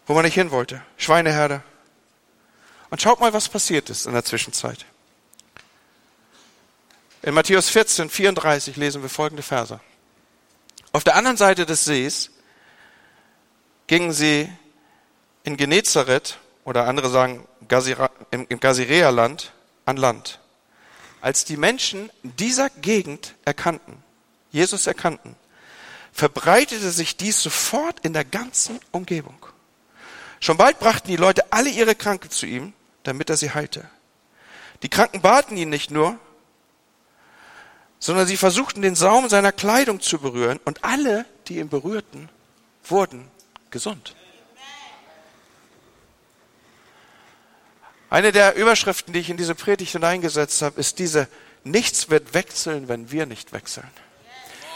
[0.06, 0.82] wo man nicht hin wollte.
[0.96, 1.62] Schweineherde.
[2.90, 4.86] Und schaut mal, was passiert ist in der Zwischenzeit.
[7.22, 9.80] In Matthäus 14, 34 lesen wir folgende Verse.
[10.92, 12.30] Auf der anderen Seite des Sees
[13.88, 14.50] gingen sie
[15.42, 17.46] in Genezareth oder andere sagen
[18.30, 19.52] im, Gasirea-Land
[19.84, 20.40] an Land.
[21.20, 24.02] Als die Menschen dieser Gegend erkannten,
[24.52, 25.34] Jesus erkannten,
[26.12, 29.46] verbreitete sich dies sofort in der ganzen Umgebung.
[30.40, 32.72] Schon bald brachten die Leute alle ihre Kranken zu ihm,
[33.02, 33.88] damit er sie heilte.
[34.82, 36.18] Die Kranken baten ihn nicht nur,
[37.98, 42.28] sondern sie versuchten den Saum seiner Kleidung zu berühren und alle, die ihn berührten,
[42.84, 43.28] wurden
[43.70, 44.14] gesund.
[48.08, 51.26] Eine der Überschriften, die ich in diese Predigt hineingesetzt habe, ist diese,
[51.64, 53.90] nichts wird wechseln, wenn wir nicht wechseln.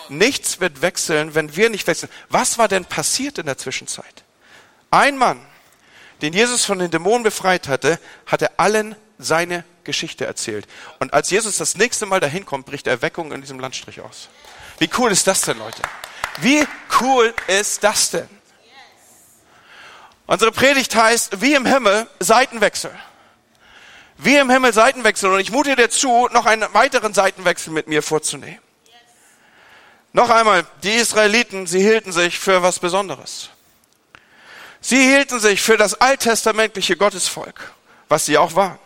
[0.09, 2.11] Nichts wird wechseln, wenn wir nicht wechseln.
[2.29, 4.25] Was war denn passiert in der Zwischenzeit?
[4.91, 5.41] Ein Mann,
[6.23, 10.67] den Jesus von den Dämonen befreit hatte, hatte allen seine Geschichte erzählt.
[10.99, 14.29] Und als Jesus das nächste Mal dahin kommt, bricht Erweckung in diesem Landstrich aus.
[14.79, 15.83] Wie cool ist das denn, Leute?
[16.41, 16.67] Wie
[17.01, 18.29] cool ist das denn?
[20.27, 22.93] Unsere Predigt heißt, wie im Himmel, Seitenwechsel
[24.23, 25.33] wie im Himmel Seitenwechsel.
[25.33, 28.61] Und ich mute dir zu, noch einen weiteren Seitenwechsel mit mir vorzunehmen.
[30.13, 33.51] Noch einmal, die Israeliten, sie hielten sich für was Besonderes.
[34.81, 37.73] Sie hielten sich für das alttestamentliche Gottesvolk,
[38.09, 38.79] was sie auch waren.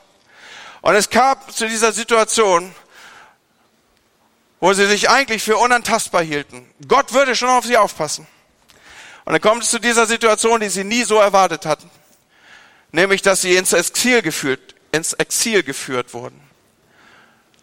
[0.81, 2.75] Und es kam zu dieser Situation,
[4.61, 6.69] wo sie sich eigentlich für unantastbar hielten.
[6.89, 8.27] Gott würde schon auf sie aufpassen.
[9.25, 11.91] Und dann kommt es zu dieser Situation, die sie nie so erwartet hatten.
[12.93, 16.41] Nämlich, dass sie ins Exil geführt ins Exil geführt wurden.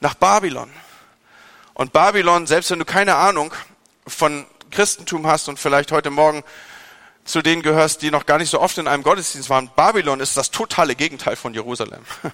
[0.01, 0.69] Nach Babylon.
[1.73, 3.53] Und Babylon, selbst wenn du keine Ahnung
[4.05, 6.43] von Christentum hast und vielleicht heute Morgen
[7.25, 10.37] zu denen gehörst, die noch gar nicht so oft in einem Gottesdienst waren, Babylon ist
[10.37, 12.01] das totale Gegenteil von Jerusalem.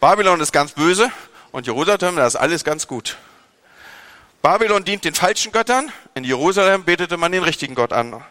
[0.00, 1.10] Babylon ist ganz böse
[1.52, 3.16] und Jerusalem, da ist alles ganz gut.
[4.42, 8.22] Babylon dient den falschen Göttern, in Jerusalem betete man den richtigen Gott an.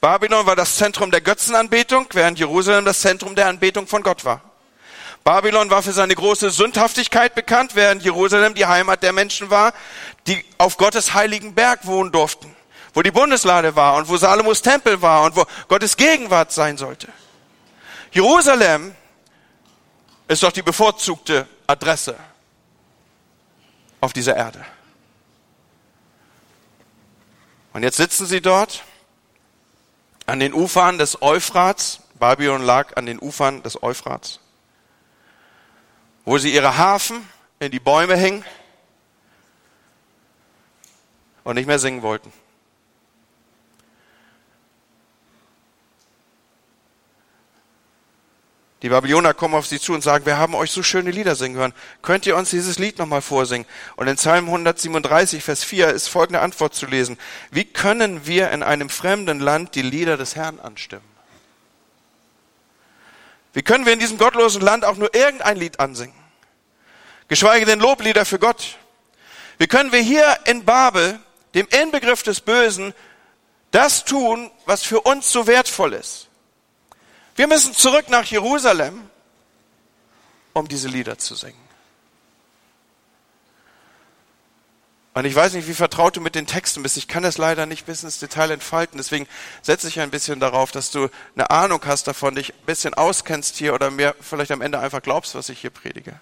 [0.00, 4.40] Babylon war das Zentrum der Götzenanbetung, während Jerusalem das Zentrum der Anbetung von Gott war.
[5.24, 9.74] Babylon war für seine große Sündhaftigkeit bekannt, während Jerusalem die Heimat der Menschen war,
[10.26, 12.54] die auf Gottes heiligen Berg wohnen durften,
[12.94, 17.08] wo die Bundeslade war und wo Salomos Tempel war und wo Gottes Gegenwart sein sollte.
[18.12, 18.94] Jerusalem
[20.28, 22.16] ist doch die bevorzugte Adresse
[24.00, 24.64] auf dieser Erde.
[27.72, 28.82] Und jetzt sitzen sie dort
[30.26, 32.00] an den Ufern des Euphrats.
[32.18, 34.40] Babylon lag an den Ufern des Euphrats
[36.24, 38.44] wo sie ihre Harfen in die Bäume hingen
[41.44, 42.32] und nicht mehr singen wollten.
[48.82, 51.58] Die Babyloner kommen auf sie zu und sagen, wir haben euch so schöne Lieder singen
[51.58, 51.74] hören.
[52.00, 53.66] Könnt ihr uns dieses Lied nochmal vorsingen?
[53.96, 57.18] Und in Psalm 137, Vers 4 ist folgende Antwort zu lesen.
[57.50, 61.04] Wie können wir in einem fremden Land die Lieder des Herrn anstimmen?
[63.52, 66.14] Wie können wir in diesem gottlosen Land auch nur irgendein Lied ansingen?
[67.28, 68.78] Geschweige denn Loblieder für Gott.
[69.58, 71.20] Wie können wir hier in Babel,
[71.54, 72.94] dem Inbegriff des Bösen,
[73.72, 76.29] das tun, was für uns so wertvoll ist?
[77.40, 79.08] Wir müssen zurück nach Jerusalem,
[80.52, 81.56] um diese Lieder zu singen.
[85.14, 86.98] Und ich weiß nicht, wie vertraut du mit den Texten bist.
[86.98, 88.98] Ich kann das leider nicht bis ins Detail entfalten.
[88.98, 89.26] Deswegen
[89.62, 93.56] setze ich ein bisschen darauf, dass du eine Ahnung hast davon, dich ein bisschen auskennst
[93.56, 96.20] hier oder mir vielleicht am Ende einfach glaubst, was ich hier predige.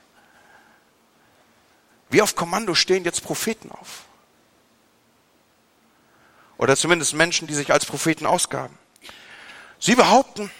[2.10, 4.04] Wie auf Kommando stehen jetzt Propheten auf.
[6.58, 8.78] Oder zumindest Menschen, die sich als Propheten ausgaben.
[9.80, 10.52] Sie behaupten,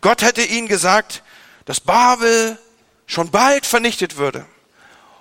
[0.00, 1.22] Gott hätte ihnen gesagt,
[1.64, 2.58] dass Babel
[3.06, 4.46] schon bald vernichtet würde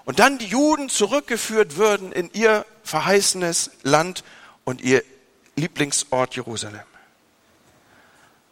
[0.06, 4.24] und dann die Juden zurückgeführt würden in ihr verheißenes Land
[4.64, 5.04] und ihr
[5.56, 6.82] Lieblingsort Jerusalem.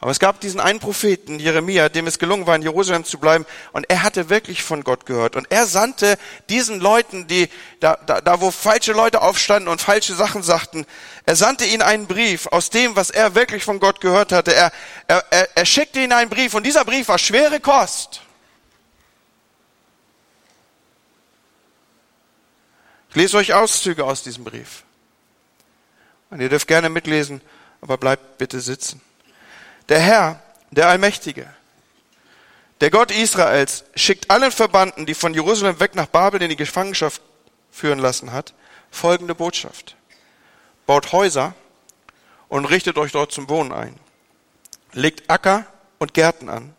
[0.04, 3.46] Aber es gab diesen einen Propheten, Jeremia, dem es gelungen war, in Jerusalem zu bleiben,
[3.72, 5.38] und er hatte wirklich von Gott gehört.
[5.38, 6.18] Und er sandte
[6.50, 7.48] diesen Leuten, die
[7.80, 10.86] da, da, da wo falsche Leute aufstanden und falsche Sachen sagten,
[11.26, 14.54] er sandte ihnen einen Brief aus dem, was er wirklich von Gott gehört hatte.
[14.54, 14.74] Er,
[15.08, 18.20] er, er, er schickte ihnen einen Brief, und dieser Brief war schwere Kost.
[23.12, 24.84] Ich lese euch Auszüge aus diesem Brief.
[26.30, 27.39] Und ihr dürft gerne mitlesen,
[27.80, 29.00] aber bleibt bitte sitzen.
[29.89, 30.41] Der Herr,
[30.72, 31.48] der Allmächtige,
[32.82, 37.22] der Gott Israels, schickt allen Verbannten, die von Jerusalem weg nach Babel in die Gefangenschaft
[37.72, 38.54] führen lassen hat,
[38.91, 39.96] folgende Botschaft.
[40.86, 41.54] Baut Häuser
[42.50, 44.00] und richtet euch dort zum Wohnen ein.
[44.91, 45.65] Legt Acker
[45.98, 46.74] und Gärten an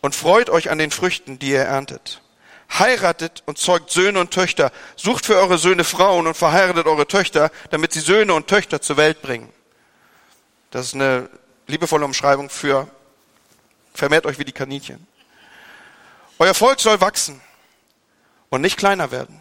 [0.00, 2.20] und freut euch an den Früchten, die ihr erntet
[2.78, 7.50] heiratet und zeugt Söhne und Töchter, sucht für eure Söhne Frauen und verheiratet eure Töchter,
[7.70, 9.48] damit sie Söhne und Töchter zur Welt bringen.
[10.70, 11.28] Das ist eine
[11.70, 12.88] liebevolle Umschreibung für
[13.94, 15.06] vermehrt euch wie die Kaninchen.
[16.38, 17.40] Euer Volk soll wachsen
[18.48, 19.40] und nicht kleiner werden.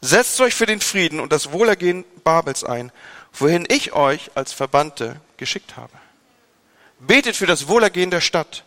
[0.00, 2.90] Setzt euch für den Frieden und das Wohlergehen Babels ein,
[3.32, 5.92] wohin ich euch als Verbannte geschickt habe.
[6.98, 8.64] Betet für das Wohlergehen der Stadt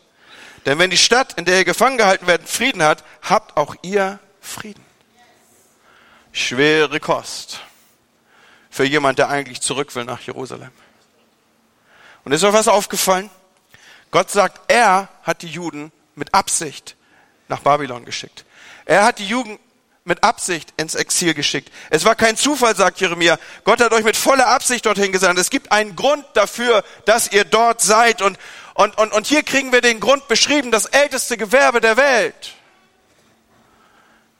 [0.65, 4.19] denn wenn die Stadt, in der ihr gefangen gehalten werdet, Frieden hat, habt auch ihr
[4.41, 4.83] Frieden.
[6.31, 7.59] Schwere Kost
[8.69, 10.71] für jemand, der eigentlich zurück will nach Jerusalem.
[12.25, 13.29] Und ist euch was aufgefallen?
[14.11, 16.95] Gott sagt, er hat die Juden mit Absicht
[17.47, 18.45] nach Babylon geschickt.
[18.85, 19.59] Er hat die Juden
[20.05, 21.71] mit Absicht ins Exil geschickt.
[21.89, 23.39] Es war kein Zufall, sagt Jeremia.
[23.63, 25.39] Gott hat euch mit voller Absicht dorthin gesandt.
[25.39, 28.21] Es gibt einen Grund dafür, dass ihr dort seid.
[28.21, 28.37] Und,
[28.73, 32.53] und, und, und hier kriegen wir den Grund beschrieben, das älteste Gewerbe der Welt.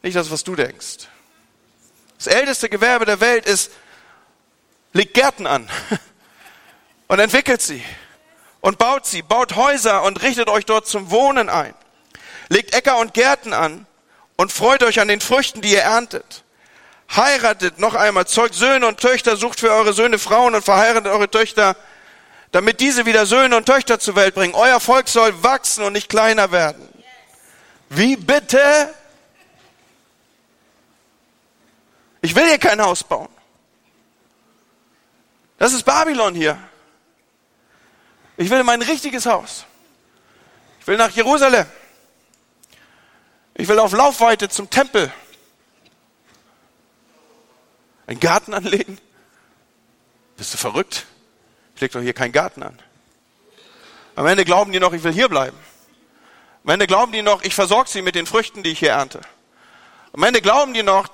[0.02, 1.08] Nicht das, was du denkst.
[2.18, 3.72] Das älteste Gewerbe der Welt ist,
[4.92, 5.70] legt Gärten an
[7.14, 7.84] und entwickelt sie
[8.60, 11.76] und baut sie, baut Häuser und richtet euch dort zum Wohnen ein.
[12.50, 13.86] Legt Äcker und Gärten an
[14.36, 16.44] und freut euch an den Früchten, die ihr erntet.
[17.16, 21.30] Heiratet noch einmal, zeugt Söhne und Töchter, sucht für eure Söhne Frauen und verheiratet eure
[21.30, 21.76] Töchter
[22.52, 24.56] damit diese wieder Söhne und Töchter zur Welt bringen.
[24.56, 26.90] Euer Volk soll wachsen und nicht kleiner werden.
[27.90, 28.92] Wie bitte?
[32.24, 33.30] Ich will hier kein Haus bauen.
[35.60, 36.58] Das ist Babylon hier.
[38.38, 39.66] Ich will mein richtiges Haus.
[40.80, 41.66] Ich will nach Jerusalem.
[43.56, 45.14] Ich will auf Laufweite zum Tempel.
[48.08, 48.98] Einen Garten anlegen.
[50.36, 51.06] Bist du verrückt?
[51.76, 52.78] Ich leg doch hier keinen Garten an.
[54.16, 55.58] Am Ende glauben die noch, ich will hier bleiben.
[56.64, 59.22] Am Ende glauben die noch, ich versorge sie mit den Früchten, die ich hier ernte.
[60.12, 61.08] Am Ende glauben die noch,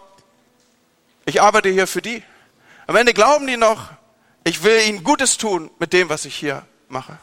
[1.26, 2.24] ich arbeite hier für die.
[2.88, 3.90] Am Ende glauben die noch,
[4.44, 7.18] ich will ihnen Gutes tun mit dem, was ich hier mache.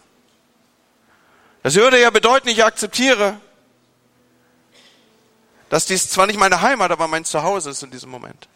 [1.62, 3.40] Das würde ja bedeuten, ich akzeptiere,
[5.68, 8.48] dass dies zwar nicht meine Heimat, aber mein Zuhause ist in diesem Moment.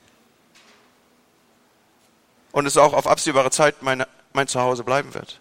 [2.53, 5.41] Und es auch auf absehbare Zeit meine mein Zuhause bleiben wird.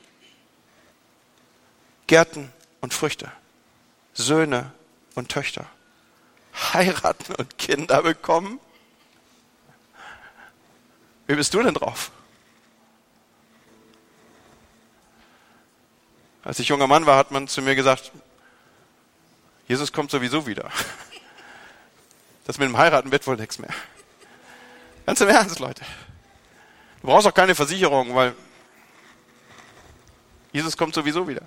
[2.07, 2.51] Gärten
[2.81, 3.31] und Früchte,
[4.13, 4.71] Söhne
[5.15, 5.65] und Töchter,
[6.73, 8.59] heiraten und Kinder bekommen.
[11.27, 12.11] Wie bist du denn drauf?
[16.43, 18.11] Als ich junger Mann war, hat man zu mir gesagt,
[19.67, 20.69] Jesus kommt sowieso wieder.
[22.45, 23.73] Das mit dem Heiraten wird wohl nichts mehr.
[25.05, 25.83] Ganz im Ernst, Leute.
[27.01, 28.33] Du brauchst auch keine Versicherung, weil
[30.51, 31.43] Jesus kommt sowieso wieder.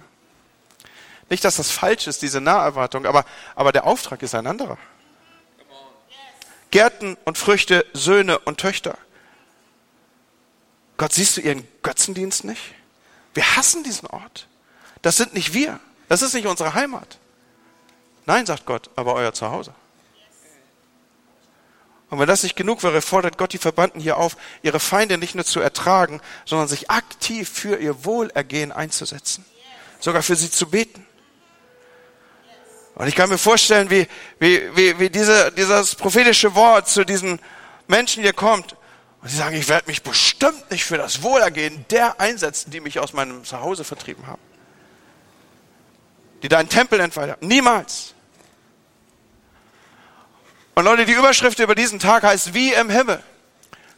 [1.28, 3.24] Nicht, dass das falsch ist, diese Naherwartung, aber,
[3.54, 4.78] aber der Auftrag ist ein anderer.
[6.70, 8.96] Gärten und Früchte, Söhne und Töchter.
[10.96, 12.62] Gott, siehst du ihren Götzendienst nicht?
[13.34, 14.46] Wir hassen diesen Ort.
[15.02, 15.80] Das sind nicht wir.
[16.08, 17.18] Das ist nicht unsere Heimat.
[18.26, 19.74] Nein, sagt Gott, aber euer Zuhause.
[22.08, 25.34] Und wenn das nicht genug wäre, fordert Gott die Verbannten hier auf, ihre Feinde nicht
[25.34, 29.44] nur zu ertragen, sondern sich aktiv für ihr Wohlergehen einzusetzen.
[29.98, 31.06] Sogar für sie zu beten.
[32.94, 34.06] Und ich kann mir vorstellen, wie,
[34.38, 37.40] wie, wie, wie diese, dieses prophetische Wort zu diesen
[37.88, 38.76] Menschen hier kommt.
[39.22, 42.98] Und sie sagen, ich werde mich bestimmt nicht für das Wohlergehen der einsetzen, die mich
[42.98, 44.51] aus meinem Zuhause vertrieben haben.
[46.42, 47.40] Die deinen Tempel entweiht.
[47.42, 48.14] Niemals.
[50.74, 53.22] Und Leute, die Überschrift über diesen Tag heißt wie im Himmel.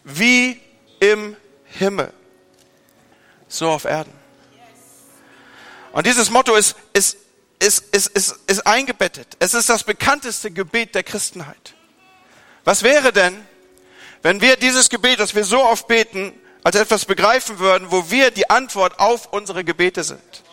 [0.03, 0.61] Wie
[1.01, 2.13] im Himmel,
[3.49, 4.13] so auf Erden.
[5.93, 7.17] Und dieses Motto ist, ist,
[7.59, 9.37] ist, ist, ist, ist eingebettet.
[9.39, 11.75] Es ist das bekannteste Gebet der Christenheit.
[12.65, 13.47] Was wäre denn,
[14.23, 18.31] wenn wir dieses Gebet, das wir so oft beten, als etwas begreifen würden, wo wir
[18.31, 20.44] die Antwort auf unsere Gebete sind?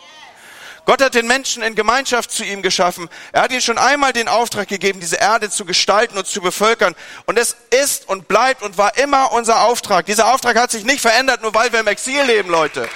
[0.85, 3.07] Gott hat den Menschen in Gemeinschaft zu ihm geschaffen.
[3.31, 6.95] Er hat ihm schon einmal den Auftrag gegeben, diese Erde zu gestalten und zu bevölkern.
[7.25, 10.07] Und es ist und bleibt und war immer unser Auftrag.
[10.07, 12.89] Dieser Auftrag hat sich nicht verändert, nur weil wir im Exil leben, Leute.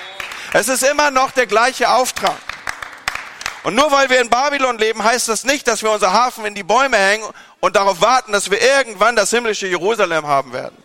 [0.54, 2.38] Es ist immer noch der gleiche Auftrag.
[3.64, 6.56] Und nur weil wir in Babylon leben, heißt das nicht, dass wir unser Hafen in
[6.56, 7.26] die Bäume hängen
[7.60, 10.78] und darauf warten, dass wir irgendwann das himmlische Jerusalem haben werden.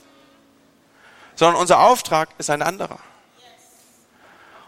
[1.35, 2.99] Sondern unser Auftrag ist ein anderer.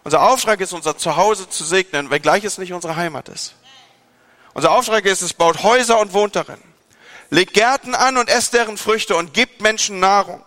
[0.05, 3.55] Unser Auftrag ist, unser Zuhause zu segnen, wenngleich es nicht unsere Heimat ist.
[4.55, 6.59] Unser Auftrag ist, es baut Häuser und wohnt darin.
[7.31, 10.45] Legt Gärten an und esst deren Früchte und gibt Menschen Nahrung.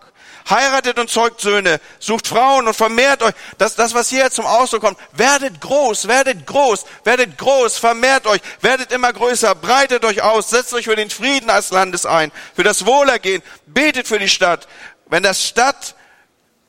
[0.48, 3.34] Heiratet und zeugt Söhne, sucht Frauen und vermehrt euch.
[3.58, 4.98] Das, das, was hier zum Ausdruck kommt.
[5.10, 10.72] Werdet groß, werdet groß, werdet groß, vermehrt euch, werdet immer größer, breitet euch aus, setzt
[10.74, 14.68] euch für den Frieden als Landes ein, für das Wohlergehen, betet für die Stadt.
[15.06, 15.96] Wenn das Stadt,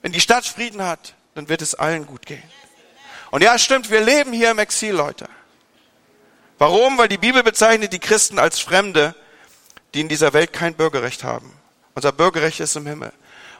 [0.01, 2.41] wenn die Stadt Frieden hat, dann wird es allen gut gehen.
[3.31, 5.27] Und ja, stimmt, wir leben hier im Exil, Leute.
[6.57, 6.97] Warum?
[6.97, 9.15] Weil die Bibel bezeichnet die Christen als Fremde,
[9.93, 11.51] die in dieser Welt kein Bürgerrecht haben.
[11.93, 13.11] Unser Bürgerrecht ist im Himmel.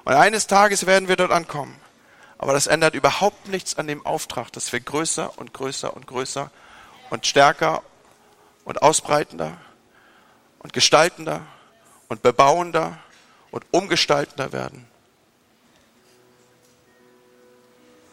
[0.04, 1.80] Und eines Tages werden wir dort ankommen.
[2.38, 6.52] Aber das ändert überhaupt nichts an dem Auftrag, dass wir größer und größer und größer
[7.10, 7.84] und stärker
[8.64, 9.58] und ausbreitender
[10.60, 11.42] und gestaltender
[12.10, 13.00] und bebauender
[13.52, 14.88] und umgestaltender werden.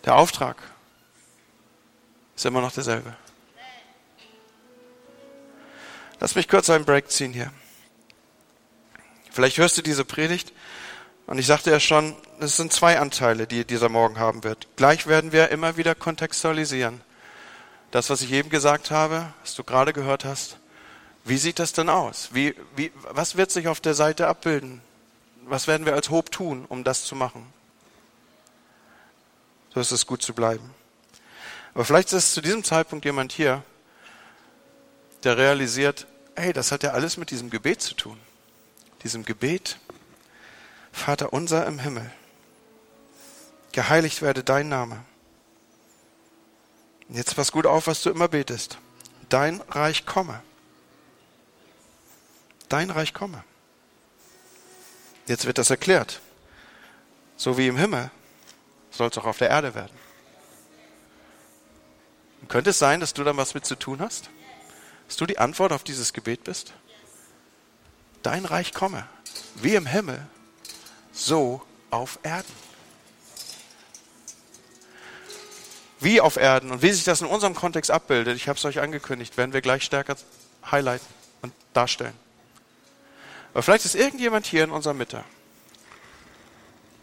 [0.04, 0.56] Der Auftrag
[2.36, 3.14] ist immer noch derselbe.
[6.20, 7.52] Lass mich kurz einen Break ziehen hier.
[9.30, 10.52] Vielleicht hörst du diese Predigt
[11.26, 14.68] und ich sagte ja schon, es sind zwei Anteile, die dieser Morgen haben wird.
[14.76, 17.00] Gleich werden wir immer wieder kontextualisieren.
[17.90, 20.58] Das, was ich eben gesagt habe, was du gerade gehört hast,
[21.24, 22.30] wie sieht das denn aus?
[22.32, 24.82] Wie, wie, was wird sich auf der Seite abbilden?
[25.46, 27.46] Was werden wir als Hob tun, um das zu machen?
[29.72, 30.70] So ist es gut zu bleiben.
[31.74, 33.62] Aber vielleicht ist zu diesem Zeitpunkt jemand hier,
[35.24, 36.06] der realisiert,
[36.37, 38.18] hey, das hat ja alles mit diesem Gebet zu tun.
[39.02, 39.78] Diesem Gebet,
[40.92, 42.10] Vater unser im Himmel,
[43.72, 45.04] geheiligt werde dein Name.
[47.08, 48.78] Und jetzt pass gut auf, was du immer betest.
[49.28, 50.42] Dein Reich komme.
[52.68, 53.42] Dein Reich komme.
[55.26, 56.20] Jetzt wird das erklärt.
[57.37, 58.10] So wie im Himmel
[58.90, 60.03] soll es auch auf der Erde werden.
[62.44, 64.28] Und könnte es sein, dass du da was mit zu tun hast?
[65.09, 66.74] Dass du die Antwort auf dieses Gebet bist?
[68.22, 69.07] Dein Reich komme,
[69.54, 70.26] wie im Himmel,
[71.11, 72.52] so auf Erden.
[76.00, 78.78] Wie auf Erden und wie sich das in unserem Kontext abbildet, ich habe es euch
[78.80, 80.14] angekündigt, werden wir gleich stärker
[80.70, 81.07] highlighten
[81.40, 82.12] und darstellen.
[83.54, 85.24] Aber vielleicht ist irgendjemand hier in unserer Mitte,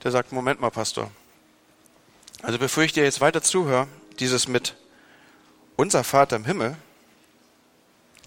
[0.04, 1.10] der sagt, Moment mal, Pastor.
[2.44, 3.88] Also bevor ich dir jetzt weiter zuhöre,
[4.20, 4.76] dieses mit
[5.82, 6.78] unser Vater im Himmel,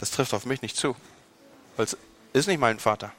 [0.01, 0.97] das trifft auf mich nicht zu,
[1.77, 1.97] weil es
[2.33, 3.13] ist nicht mein Vater.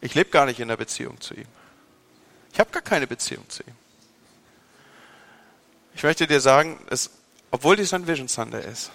[0.00, 1.46] Ich lebe gar nicht in der Beziehung zu ihm.
[2.52, 3.74] Ich habe gar keine Beziehung zu ihm.
[5.94, 7.10] Ich möchte dir sagen, es,
[7.52, 8.90] obwohl dies ein Vision Sunday ist,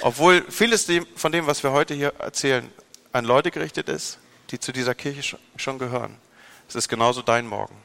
[0.00, 2.66] obwohl vieles von dem, was wir heute hier erzählen,
[3.12, 4.18] an Leute gerichtet ist,
[4.50, 6.16] die zu dieser Kirche schon gehören,
[6.70, 7.76] es ist genauso dein Morgen.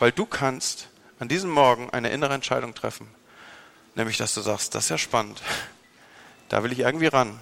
[0.00, 0.88] Weil du kannst
[1.20, 3.06] an diesem Morgen eine innere Entscheidung treffen.
[3.96, 5.42] Nämlich, dass du sagst, das ist ja spannend.
[6.48, 7.40] Da will ich irgendwie ran.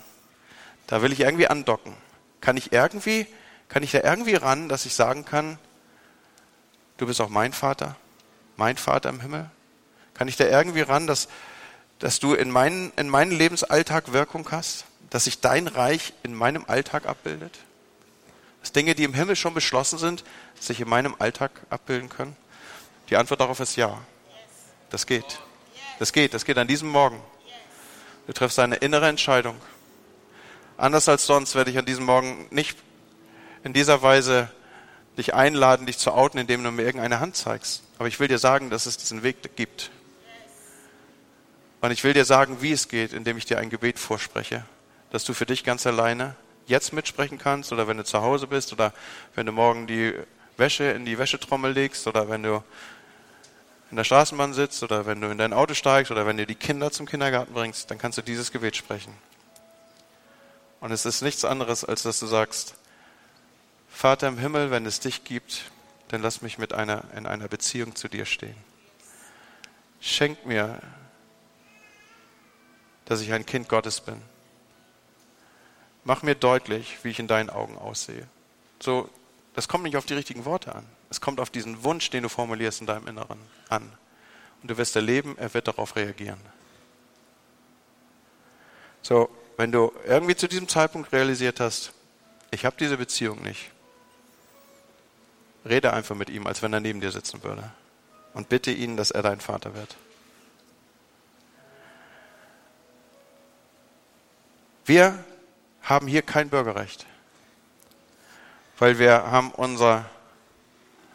[0.86, 1.94] Da will ich irgendwie andocken.
[2.40, 3.26] Kann ich irgendwie,
[3.68, 5.58] kann ich da irgendwie ran, dass ich sagen kann,
[6.96, 7.96] du bist auch mein Vater,
[8.56, 9.50] mein Vater im Himmel?
[10.14, 11.28] Kann ich da irgendwie ran, dass,
[11.98, 14.84] dass du in meinen, in meinen Lebensalltag Wirkung hast?
[15.10, 17.58] Dass sich dein Reich in meinem Alltag abbildet?
[18.60, 20.24] Dass Dinge, die im Himmel schon beschlossen sind,
[20.60, 22.36] sich in meinem Alltag abbilden können?
[23.10, 23.98] Die Antwort darauf ist ja.
[24.90, 25.40] Das geht.
[25.98, 27.20] Das geht, das geht an diesem Morgen.
[28.26, 29.56] Du triffst eine innere Entscheidung.
[30.76, 32.76] Anders als sonst werde ich an diesem Morgen nicht
[33.62, 34.50] in dieser Weise
[35.16, 37.82] dich einladen, dich zu outen, indem du mir irgendeine Hand zeigst.
[37.98, 39.90] Aber ich will dir sagen, dass es diesen Weg gibt.
[41.80, 44.64] Und ich will dir sagen, wie es geht, indem ich dir ein Gebet vorspreche,
[45.10, 46.34] dass du für dich ganz alleine
[46.66, 48.92] jetzt mitsprechen kannst oder wenn du zu Hause bist oder
[49.34, 50.14] wenn du morgen die
[50.56, 52.64] Wäsche in die Wäschetrommel legst oder wenn du
[53.94, 56.56] in der Straßenbahn sitzt oder wenn du in dein Auto steigst oder wenn du die
[56.56, 59.14] Kinder zum Kindergarten bringst, dann kannst du dieses Gebet sprechen.
[60.80, 62.74] Und es ist nichts anderes, als dass du sagst,
[63.88, 65.70] Vater im Himmel, wenn es dich gibt,
[66.08, 68.56] dann lass mich mit einer, in einer Beziehung zu dir stehen.
[70.00, 70.80] schenk mir,
[73.04, 74.20] dass ich ein Kind Gottes bin.
[76.02, 78.26] Mach mir deutlich, wie ich in deinen Augen aussehe.
[78.80, 79.08] So,
[79.54, 80.84] das kommt nicht auf die richtigen Worte an.
[81.14, 83.38] Es kommt auf diesen Wunsch, den du formulierst in deinem Inneren
[83.68, 83.92] an.
[84.60, 86.40] Und du wirst erleben, er wird darauf reagieren.
[89.00, 91.92] So, wenn du irgendwie zu diesem Zeitpunkt realisiert hast,
[92.50, 93.70] ich habe diese Beziehung nicht,
[95.64, 97.70] rede einfach mit ihm, als wenn er neben dir sitzen würde.
[98.32, 99.94] Und bitte ihn, dass er dein Vater wird.
[104.84, 105.24] Wir
[105.80, 107.06] haben hier kein Bürgerrecht,
[108.80, 110.10] weil wir haben unser,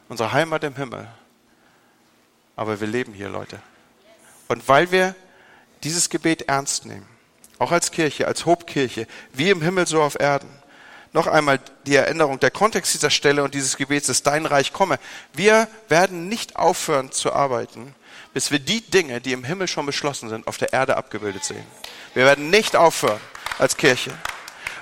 [0.09, 1.07] unsere Heimat im Himmel.
[2.55, 3.61] Aber wir leben hier, Leute.
[4.49, 5.15] Und weil wir
[5.83, 7.07] dieses Gebet ernst nehmen,
[7.59, 10.49] auch als Kirche, als Hobkirche, wie im Himmel so auf Erden.
[11.11, 14.99] Noch einmal die Erinnerung, der Kontext dieser Stelle und dieses Gebets ist, dein Reich komme.
[15.33, 17.95] Wir werden nicht aufhören zu arbeiten,
[18.33, 21.65] bis wir die Dinge, die im Himmel schon beschlossen sind, auf der Erde abgebildet sehen.
[22.13, 23.19] Wir werden nicht aufhören
[23.57, 24.11] als Kirche.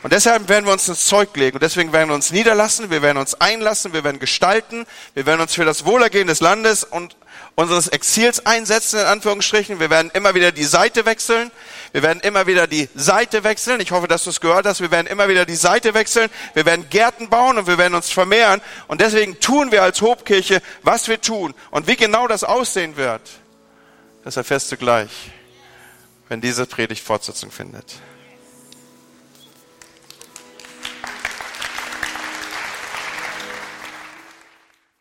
[0.03, 3.01] Und deshalb werden wir uns ins Zeug legen und deswegen werden wir uns niederlassen, wir
[3.01, 4.85] werden uns einlassen, wir werden gestalten,
[5.15, 7.15] wir werden uns für das Wohlergehen des Landes und
[7.55, 9.79] unseres Exils einsetzen, in Anführungsstrichen.
[9.79, 11.49] Wir werden immer wieder die Seite wechseln.
[11.91, 13.79] Wir werden immer wieder die Seite wechseln.
[13.81, 14.79] Ich hoffe, dass du es gehört hast.
[14.79, 16.29] Wir werden immer wieder die Seite wechseln.
[16.53, 18.61] Wir werden Gärten bauen und wir werden uns vermehren.
[18.87, 21.55] Und deswegen tun wir als Hobkirche, was wir tun.
[21.71, 23.21] Und wie genau das aussehen wird,
[24.23, 25.09] das erfährst du gleich,
[26.29, 27.95] wenn diese Predigt Fortsetzung findet.